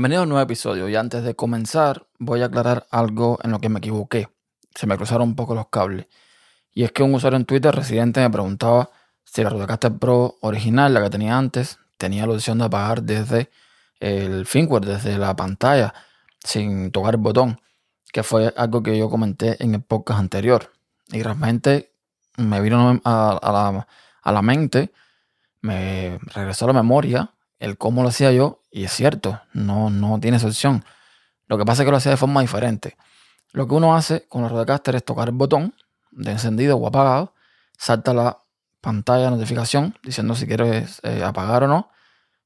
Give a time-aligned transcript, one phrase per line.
[0.00, 3.58] Bienvenido a un nuevo episodio y antes de comenzar voy a aclarar algo en lo
[3.58, 4.30] que me equivoqué.
[4.74, 6.06] Se me cruzaron un poco los cables.
[6.72, 8.88] Y es que un usuario en Twitter residente me preguntaba
[9.24, 13.50] si la Rodecaster Pro original, la que tenía antes, tenía la opción de apagar desde
[13.98, 15.92] el firmware, desde la pantalla,
[16.42, 17.60] sin tocar el botón,
[18.10, 20.72] que fue algo que yo comenté en el podcast anterior.
[21.12, 21.92] Y realmente
[22.38, 23.86] me vino a,
[24.24, 24.94] la, mente,
[25.60, 30.18] me regresó a la memoria el cómo lo hacía yo, y es cierto, no, no
[30.20, 30.84] tiene solución.
[31.46, 32.96] Lo que pasa es que lo hacía de forma diferente.
[33.52, 35.74] Lo que uno hace con la Rodecaster es tocar el botón
[36.12, 37.34] de encendido o apagado,
[37.76, 38.38] salta la
[38.80, 41.90] pantalla de notificación diciendo si quieres eh, apagar o no.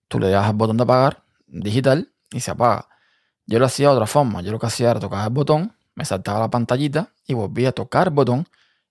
[0.08, 2.88] Tú le das el botón de apagar digital y se apaga.
[3.46, 4.40] Yo lo hacía de otra forma.
[4.40, 7.72] Yo lo que hacía era tocar el botón, me saltaba la pantallita y volvía a
[7.72, 8.48] tocar el botón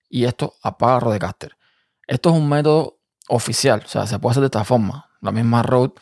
[0.09, 1.57] y esto apaga Rodecaster.
[2.05, 5.09] Esto es un método oficial, o sea, se puede hacer de esta forma.
[5.21, 5.93] La misma Rode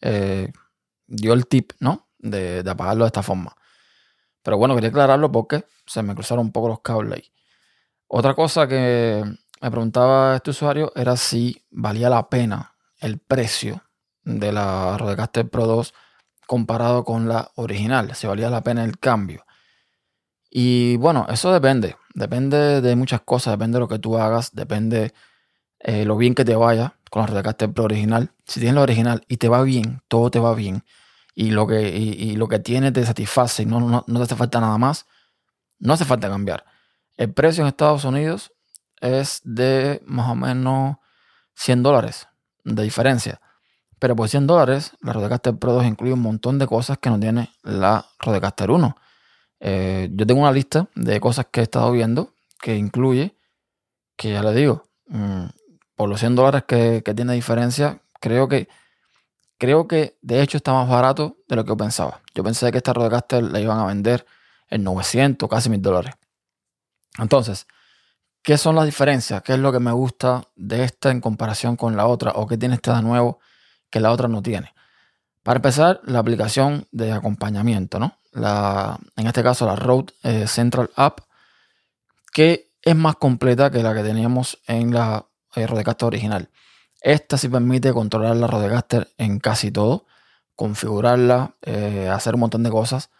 [0.00, 0.52] eh,
[1.10, 2.08] dio el tip, ¿no?
[2.18, 3.54] De, apagarlo de esta forma.
[4.42, 7.32] Pero bueno, quería aclararlo porque se me cruzaron un poco los cables ahí.
[8.06, 9.22] Otra cosa que
[9.60, 13.82] me preguntaba este usuario era si valía la pena el precio
[14.22, 15.92] de la Rodecaster Pro 2
[16.46, 19.44] comparado con la original, si valía la pena el cambio.
[20.50, 25.12] Y bueno, eso depende, depende de muchas cosas, depende de lo que tú hagas, depende
[25.80, 28.30] eh, lo bien que te vaya con la Rodecaster Pro original.
[28.46, 30.84] Si tienes la original y te va bien, todo te va bien,
[31.34, 34.36] y lo que, y, lo que tienes te satisface y no, no, no te hace
[34.36, 35.06] falta nada más,
[35.78, 36.64] no hace falta cambiar.
[37.16, 38.52] El precio en Estados Unidos
[39.00, 40.96] es de más o menos
[41.54, 42.28] 100 dólares
[42.64, 43.40] de diferencia.
[43.98, 47.20] Pero por 100 dólares, la Rodecaster Pro 2 incluye un montón de cosas que no
[47.20, 48.96] tiene la Rodecaster 1.
[49.60, 53.36] Eh, yo tengo una lista de cosas que he estado viendo que incluye,
[54.16, 55.44] que ya le digo, mm,
[56.00, 58.70] por los 100 dólares que, tiene diferencia, creo que,
[59.58, 62.22] creo que de hecho está más barato de lo que yo pensaba.
[62.34, 64.24] Yo pensé que esta Rodecaster la iban a vender
[64.70, 66.14] en 900, casi 1000 dólares.
[67.18, 67.66] Entonces,
[68.42, 69.42] ¿qué son las diferencias?
[69.42, 72.32] ¿Qué es lo que me gusta de esta en comparación con la otra?
[72.34, 73.38] ¿O qué tiene esta de nuevo
[73.90, 74.72] que la otra no tiene?
[75.42, 78.16] Para empezar, la aplicación de acompañamiento, ¿no?
[78.32, 81.20] La, en este caso, la Road eh, Central App,
[82.32, 86.50] que es más completa que la que teníamos en la Rodecaster original.
[87.00, 90.06] Esta sí permite controlar la Rodecaster en casi todo,
[90.54, 93.10] configurarla, eh, hacer un montón de cosas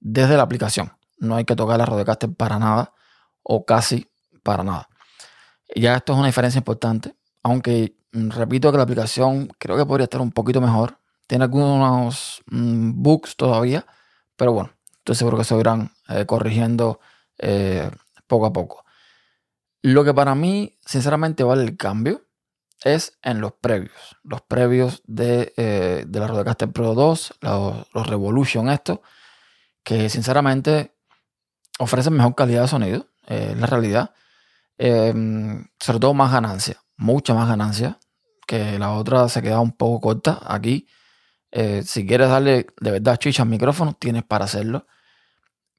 [0.00, 0.92] desde la aplicación.
[1.18, 2.94] No hay que tocar la Rodecaster para nada
[3.42, 4.08] o casi
[4.42, 4.88] para nada.
[5.74, 10.04] Ya esto es una diferencia importante, aunque mm, repito que la aplicación creo que podría
[10.04, 10.98] estar un poquito mejor.
[11.26, 13.84] Tiene algunos mm, bugs todavía,
[14.36, 17.00] pero bueno, estoy seguro que se irán eh, corrigiendo
[17.38, 17.90] eh,
[18.26, 18.84] poco a poco.
[19.88, 22.26] Lo que para mí, sinceramente, vale el cambio
[22.84, 24.18] es en los previos.
[24.22, 29.00] Los previos de, eh, de la Rodecaster Pro 2, los, los Revolution, esto,
[29.82, 30.94] que sinceramente
[31.78, 34.12] ofrecen mejor calidad de sonido eh, la realidad.
[34.76, 37.98] Em, sobre todo más ganancia, mucha más ganancia,
[38.46, 40.38] que la otra se queda un poco corta.
[40.44, 40.86] Aquí,
[41.50, 44.86] eh, si quieres darle de verdad chicha al micrófono, tienes para hacerlo.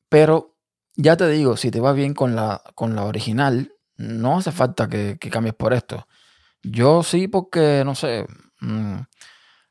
[0.10, 0.58] Pero
[0.96, 4.88] ya te digo, si te va bien con la, con la original, no hace falta
[4.88, 6.08] que, cambies por esto.
[6.64, 8.26] Yo sí, porque no sé,
[8.62, 8.96] mm,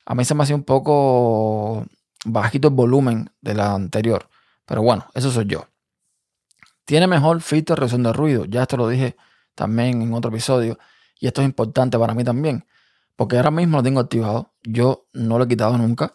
[0.06, 1.86] a mí se me hacía un poco
[2.24, 4.28] bajito el volumen de la anterior.
[4.66, 5.66] Pero bueno, eso soy yo.
[6.84, 8.44] Tiene mejor filtro de reducción de ruido.
[8.44, 9.16] Ya esto lo dije
[9.54, 10.78] también en otro episodio.
[11.20, 12.66] Y esto es importante para mí también.
[13.16, 14.52] Porque ahora mismo lo tengo activado.
[14.62, 16.14] Yo no lo he quitado nunca.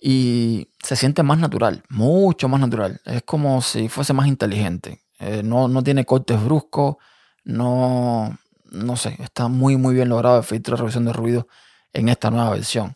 [0.00, 1.82] Y se siente más natural.
[1.88, 3.00] Mucho más natural.
[3.04, 5.02] Es como si fuese más inteligente.
[5.18, 6.96] Eh, no, no, tiene cortes bruscos.
[7.46, 9.16] No, no sé.
[9.20, 11.46] Está muy, muy bien logrado el filtro de reducción de ruido
[11.92, 12.94] en esta nueva versión.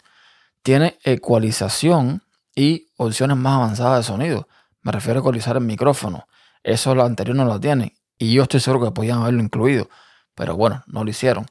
[0.63, 2.23] Tiene ecualización
[2.55, 4.49] y opciones más avanzadas de sonido.
[4.83, 6.27] Me refiero a ecualizar el micrófono.
[6.65, 7.95] Eso lo anterior no lo tiene.
[8.19, 9.89] Y yo estoy seguro que podían haberlo incluido.
[10.35, 11.47] Pero bueno, no lo hicieron.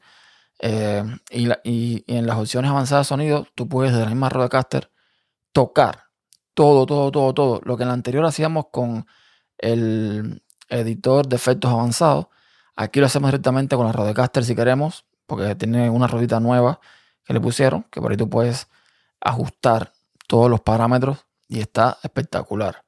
[0.59, 4.91] Eh, y, en las opciones avanzadas de sonido, tú puedes desde la misma Rodecaster
[5.53, 6.03] tocar
[6.53, 7.61] todo, todo, todo, todo.
[7.63, 9.07] Lo que en la anterior hacíamos con
[9.57, 12.27] el editor de efectos avanzados.
[12.81, 16.79] Aquí lo hacemos directamente con la Rodecaster si queremos, porque tiene una rodita nueva
[17.25, 18.69] que le pusieron, que por ahí tú puedes
[19.19, 19.91] ajustar
[20.27, 22.85] todos los parámetros y está espectacular.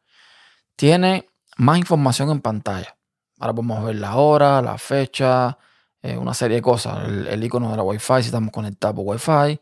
[0.78, 1.28] Tiene
[1.58, 2.96] más información en pantalla.
[3.38, 5.58] Ahora podemos ver la hora, la fecha,
[6.02, 7.06] eh, una serie de cosas.
[7.06, 9.60] El, icono de la Wi-Fi, si estamos conectados por Wi-Fi.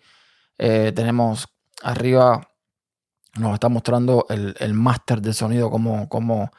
[0.60, 1.48] Eh, tenemos
[1.82, 2.48] arriba,
[3.40, 6.52] nos está mostrando el, el máster del sonido, cómo, cómo,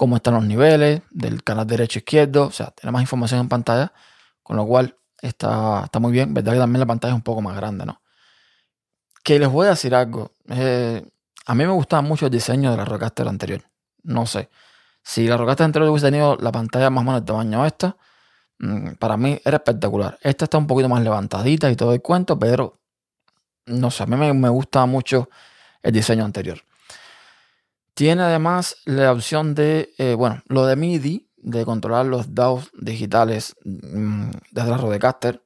[0.00, 2.46] cómo están los niveles del canal derecho izquierdo.
[2.46, 3.92] O sea, tiene más información en pantalla,
[4.42, 6.32] con lo cual está, está muy bien.
[6.32, 8.00] Verdad que también la pantalla es un poco más grande, ¿no?
[9.22, 10.32] Que les voy a decir algo.
[10.48, 11.04] Eh,
[11.46, 13.62] A mí me gustaba mucho el diseño de la Rodecaster anterior.
[14.02, 14.48] No sé.
[15.02, 17.98] Si la Rodecaster anterior hubiese tenido la pantalla más o menos del tamaño esta,
[18.58, 20.18] mm, para mí era espectacular.
[20.22, 22.80] Esta está un poquito más levantadita y todo el cuento, pero
[23.66, 25.28] no sé, a mí me, gusta mucho
[25.82, 26.62] el diseño anterior.
[28.00, 33.54] Tiene además la opción de, eh, bueno, lo de MIDI, de controlar los DAOs digitales
[33.62, 35.44] mm, desde la Rodecaster.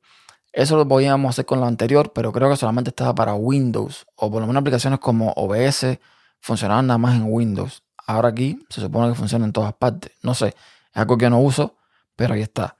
[0.52, 4.30] Eso lo podíamos hacer con lo anterior, pero creo que solamente estaba para Windows, o
[4.30, 5.98] por lo menos aplicaciones como OBS
[6.38, 7.82] funcionaban nada más en Windows.
[8.06, 10.12] Ahora aquí se supone que funciona en todas partes.
[10.22, 10.54] No sé, es
[10.92, 11.74] algo que no uso,
[12.14, 12.76] pero ahí está.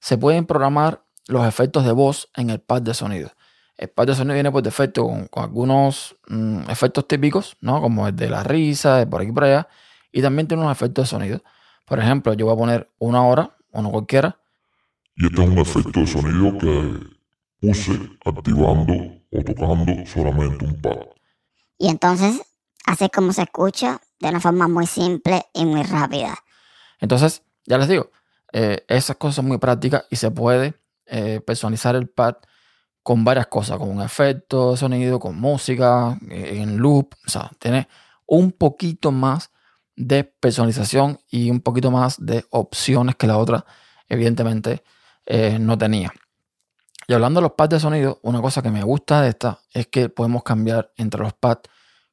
[0.00, 3.30] Se pueden programar los efectos de voz en el pad de sonido.
[3.76, 7.80] El pad de sonido viene por defecto con, algunos mm, efectos típicos, ¿no?
[7.80, 9.68] Como el de la risa, de por aquí y por allá.
[10.12, 11.42] Y también tiene unos efectos de sonido.
[11.84, 14.38] Por ejemplo, yo voy a poner una hora, uno cualquiera.
[15.16, 17.14] Y este es un efecto de sonido que
[17.60, 17.92] puse
[18.24, 18.94] activando
[19.30, 20.98] o tocando solamente un pad.
[21.78, 22.42] Y entonces,
[22.86, 26.36] así como se escucha, de una forma muy simple y muy rápida.
[27.00, 28.10] Entonces, ya les digo,
[28.52, 30.74] eh, esas cosas son muy prácticas y se puede
[31.06, 32.36] eh, personalizar el pad
[33.04, 37.14] con varias cosas, con un efecto de sonido, con música, eh, en loop.
[37.26, 37.86] O sea, tiene
[38.26, 39.50] un poquito más
[39.94, 43.66] de personalización y un poquito más de opciones que la otra,
[44.08, 44.82] evidentemente,
[45.26, 46.12] eh, no tenía.
[47.06, 49.86] Y hablando de los pads de sonido, una cosa que me gusta de esta es
[49.88, 51.68] que podemos cambiar entre los pads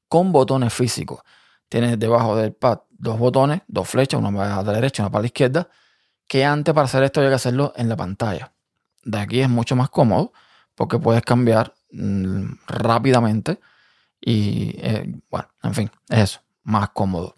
[0.09, 1.21] con botones físicos.
[1.69, 5.21] Tienes debajo del pad dos botones, dos flechas, una para la derecha y una para
[5.21, 5.69] la izquierda,
[6.27, 8.51] que antes para hacer esto había que hacerlo en la pantalla.
[9.03, 10.33] De aquí es mucho más cómodo
[10.81, 13.59] porque puedes cambiar mm, rápidamente
[14.19, 17.35] y eh, bueno, en fin, es eso, más cómodo.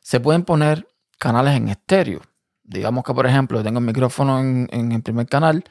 [0.00, 2.20] Se pueden poner canales en estéreo.
[2.64, 5.62] Digamos que, por ejemplo, tengo el micrófono en, el primer canal,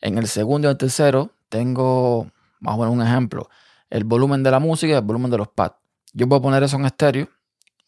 [0.00, 2.30] en el segundo y el tercero tengo,
[2.60, 3.50] vamos a poner un ejemplo,
[3.90, 5.76] el volumen de la música y el volumen de los pads.
[6.14, 7.28] Yo puedo poner eso en estéreo.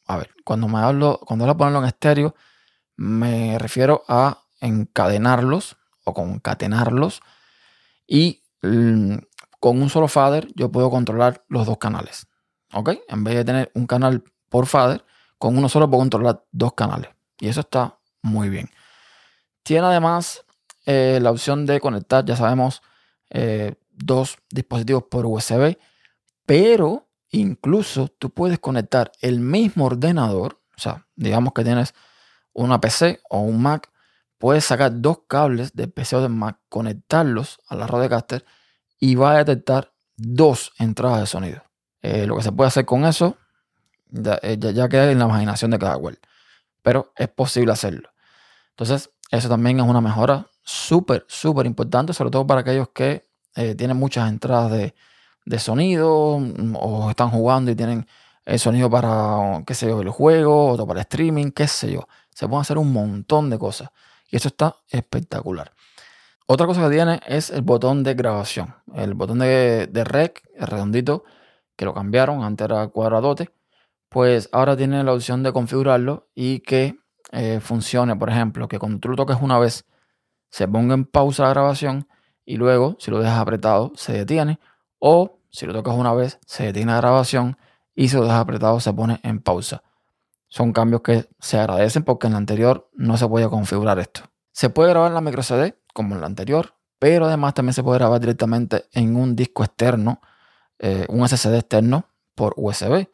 [0.06, 2.34] A ver, cuando me hablo, cuando hablo de ponerlo en estéreo,
[2.94, 7.22] me refiero a encadenarlos o concatenarlos
[8.06, 12.26] y con un solo fader yo puedo controlar los dos canales.
[12.72, 12.90] ¿Ok?
[13.08, 15.04] En vez de tener un canal por fader,
[15.38, 17.10] con uno solo puedo controlar dos canales.
[17.38, 18.70] Y eso está muy bien.
[19.62, 20.44] Tiene además
[20.86, 22.82] eh, la opción de conectar, ya sabemos,
[23.30, 25.78] eh, dos dispositivos por USB.
[26.46, 30.60] Pero incluso tú puedes conectar el mismo ordenador.
[30.76, 31.94] O sea, digamos que tienes
[32.52, 33.90] una PC o un Mac
[34.40, 38.46] puedes sacar dos cables del PC o del Mac, conectarlos a la Rodecaster
[38.98, 41.62] y va a detectar dos entradas de sonido.
[42.00, 43.36] Eh, lo que se puede hacer con eso
[44.42, 46.18] eh, ya, queda en la imaginación de cada cual,
[46.82, 48.08] pero es posible hacerlo.
[48.70, 53.74] Entonces, eso también es una mejora súper, súper importante, sobre todo para aquellos que eh,
[53.74, 54.94] tienen muchas entradas de,
[55.44, 58.06] de, sonido mm, o están jugando y tienen
[58.46, 62.08] el sonido para, qué sé yo, el juego, otro para streaming, qué sé yo.
[62.34, 63.90] Se pueden hacer un montón de cosas.
[64.30, 65.72] Y eso está espectacular.
[66.46, 68.74] Otra cosa que tiene es el botón de grabación.
[68.94, 71.24] El botón de, rec, el redondito,
[71.76, 73.50] que lo cambiaron, antes era cuadradote.
[74.08, 76.98] Pues ahora tiene la opción de configurarlo y que
[77.30, 79.84] eh, funcione, por ejemplo, que cuando tú lo toques una vez
[80.48, 82.08] se ponga en pausa la grabación
[82.44, 84.58] y luego, si lo dejas apretado, se detiene.
[84.98, 87.56] O si lo tocas una vez, se detiene la grabación
[87.94, 89.84] y si lo dejas apretado, se pone en pausa.
[90.50, 94.22] Son cambios que se agradecen porque en la anterior no se podía configurar esto.
[94.52, 97.84] Se puede grabar en la micro CD como en la anterior, pero además también se
[97.84, 100.20] puede grabar directamente en un disco externo,
[100.80, 102.04] eh, un SSD externo
[102.34, 103.08] por USB.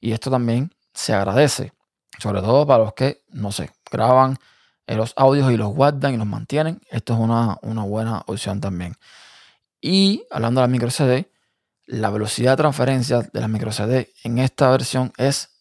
[0.00, 1.72] Y esto también se agradece,
[2.18, 4.38] sobre todo para los que, no sé, graban
[4.86, 6.80] eh, los audios y los guardan y los mantienen.
[6.90, 8.96] Esto es una, una buena opción también.
[9.78, 11.30] Y hablando de la micro CD,
[11.86, 15.51] la velocidad de transferencia de la micro CD en esta versión es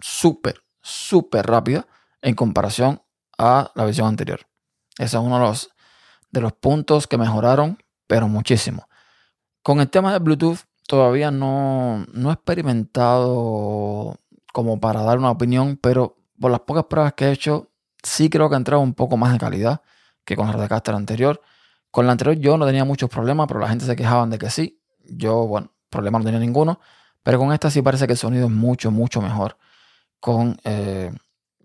[0.00, 1.86] súper, súper rápida
[2.22, 3.02] en comparación
[3.36, 4.40] a la versión anterior.
[4.98, 5.70] Ese es uno de los,
[6.30, 8.88] de los puntos que mejoraron, pero muchísimo.
[9.62, 14.18] Con el tema de Bluetooth, todavía no, no he experimentado
[14.52, 17.70] como para dar una opinión, pero por las pocas pruebas que he hecho,
[18.02, 19.82] sí creo que ha entrado un poco más de calidad
[20.24, 21.40] que con la Rodecaster anterior.
[21.90, 24.50] Con la anterior yo no tenía muchos problemas, pero la gente se quejaban de que
[24.50, 24.80] sí.
[25.04, 26.80] Yo, bueno, problema no tenía ninguno.
[27.22, 29.56] Pero con esta sí parece que el sonido es mucho, mucho mejor
[30.20, 31.12] con, eh,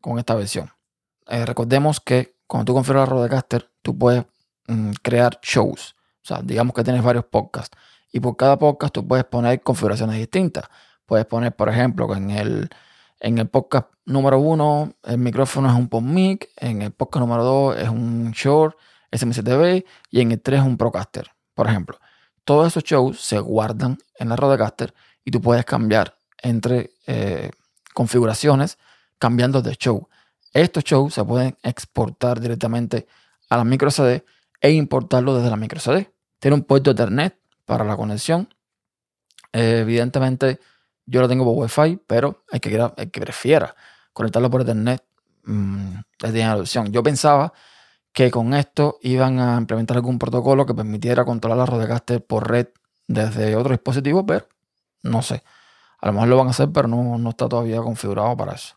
[0.01, 0.72] con esta versión.
[1.27, 4.25] Eh, recordemos que cuando tú configuras Rodecaster, tú puedes
[4.67, 5.95] mm, crear shows.
[6.24, 7.77] O sea, digamos que tienes varios podcasts.
[8.12, 10.65] Y por cada podcast tú puedes poner configuraciones distintas.
[11.05, 12.69] Puedes poner, por ejemplo, que en el,
[13.19, 17.77] en el podcast número uno el micrófono es un PodMic, en el podcast número dos
[17.77, 18.77] es un Short
[19.13, 22.00] SMCTV y en el 3 es un Procaster, por ejemplo.
[22.43, 24.93] Todos esos shows se guardan en la Rodecaster
[25.24, 27.51] y tú puedes cambiar entre eh,
[27.93, 28.77] configuraciones
[29.17, 30.07] cambiando de show.
[30.51, 33.07] Estos shows se pueden exportar directamente
[33.50, 34.23] a la micro CD
[34.62, 36.12] e importarlo desde la micro CD.
[36.39, 38.53] Tiene un puerto Ethernet para la conexión.
[39.51, 40.59] Eh, evidentemente,
[41.05, 43.75] yo lo tengo por Wi-Fi, pero hay que, el que prefiera
[44.13, 45.03] conectarlo por Ethernet
[45.43, 46.91] mmm, tiene la opción.
[46.91, 47.53] Yo pensaba
[48.12, 52.67] que con esto iban a implementar algún protocolo que permitiera controlar la Rodecaster por red
[53.07, 54.47] desde otro dispositivo, pero
[55.01, 55.43] no sé.
[56.03, 58.75] A lo mejor lo van a hacer, pero no, no está todavía configurado para eso.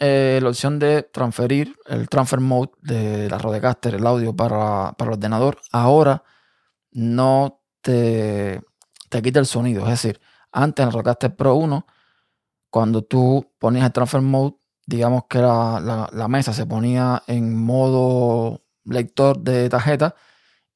[0.00, 5.12] Eh, la opción de transferir el transfer mode de la Rodecaster, el audio para, para
[5.12, 6.24] el ordenador, ahora
[6.90, 8.60] no te,
[9.10, 9.84] te quita el sonido.
[9.84, 11.86] Es decir, antes en el Rodecaster Pro 1,
[12.68, 18.64] cuando tú ponías el transfer mode, digamos que la, la, mesa se ponía en modo
[18.84, 20.16] lector de tarjeta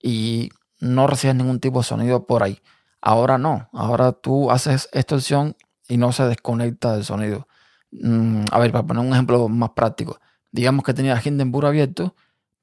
[0.00, 2.61] y no recibes ningún tipo de sonido por ahí.
[3.00, 5.57] Ahora no, ahora tú haces esta opción
[5.88, 7.49] y no se desconecta del sonido.
[7.90, 10.21] Mm, a ver, para poner un ejemplo más práctico,
[10.52, 12.14] digamos que tenía Hindenburg abierto,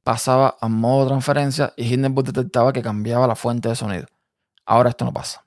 [0.04, 4.08] pasaba a modo transferencia y Hindenburg detectaba que cambiaba la fuente de sonido.
[4.66, 5.44] Ahora esto no pasa.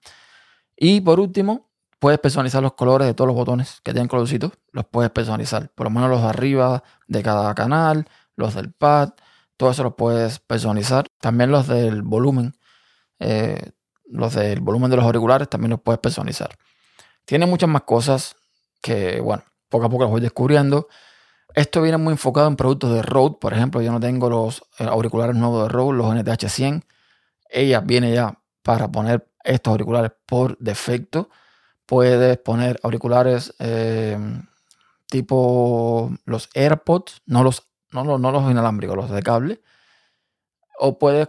[0.76, 1.68] Y por último,
[1.98, 5.84] puedes personalizar los colores de todos los botones que tienen colorcitos, los puedes personalizar, por
[5.86, 9.10] lo menos los de arriba de cada canal, los del pad,
[9.58, 11.06] todo eso los puedes personalizar.
[11.20, 12.54] También los del volumen,
[13.18, 13.72] eh,
[14.10, 16.56] los del volumen de los auriculares también los puedes personalizar.
[17.24, 18.36] Tiene muchas más cosas
[18.80, 20.88] que, bueno, poco a poco las voy descubriendo.
[21.54, 24.84] Esto viene muy enfocado en productos de Rode, por ejemplo, yo no tengo los eh,
[24.84, 26.84] auriculares nuevos de Rode, los NTH 100.
[27.50, 31.30] Ella viene ya para poner estos auriculares por defecto.
[31.86, 34.18] Puedes poner auriculares eh,
[35.06, 37.62] tipo los AirPods, no los,
[37.92, 39.62] no, no los inalámbricos, los de cable.
[40.78, 41.28] O puedes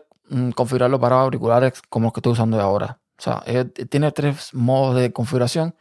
[0.56, 3.00] configurarlo para auriculares como los que estoy usando ahora.
[3.18, 3.44] O sea,
[3.90, 5.76] tiene tres modos de configuración,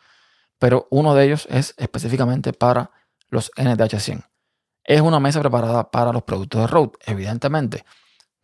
[0.58, 2.90] pero uno de ellos es específicamente para
[3.30, 4.24] los NTH100.
[4.84, 7.84] Es una mesa preparada para los productos de Rode, evidentemente.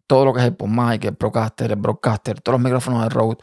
[0.07, 3.39] Todo lo que es el PodMic, el Procaster, el Broadcaster, todos los micrófonos de Rode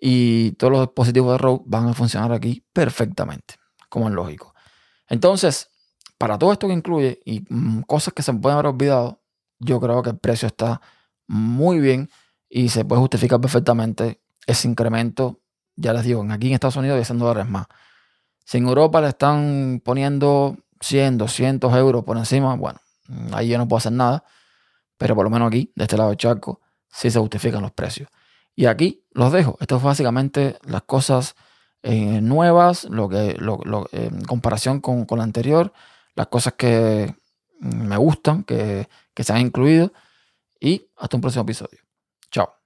[0.00, 3.56] y todos los dispositivos de Rode van a funcionar aquí perfectamente,
[3.88, 4.54] como es lógico.
[5.08, 5.70] Entonces,
[6.18, 9.22] para todo esto que incluye y mm, cosas que se pueden haber olvidado,
[9.58, 10.80] yo creo que el precio está
[11.26, 12.10] muy bien
[12.48, 15.40] y se puede justificar perfectamente ese incremento.
[15.76, 17.66] Ya les digo, aquí en Estados Unidos 10 dólares más.
[18.44, 22.80] Si en Europa le están poniendo 100, 200 euros por encima, bueno,
[23.32, 24.24] ahí yo no puedo hacer nada.
[24.98, 28.08] Pero por lo menos aquí, de este lado del charco, sí se justifican los precios.
[28.54, 29.56] Y aquí los dejo.
[29.60, 31.34] Esto es básicamente las cosas
[31.82, 35.72] eh, nuevas, lo que, lo, en comparación con, con la anterior,
[36.14, 37.14] las cosas que
[37.58, 39.92] me gustan, que, que se han incluido
[40.62, 41.80] y hasta un próximo episodio.
[42.30, 42.61] Chao.